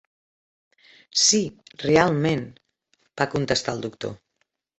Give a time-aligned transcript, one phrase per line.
[1.23, 1.41] "Sí,
[1.83, 2.41] realment",
[3.23, 4.19] va contestar el doctor.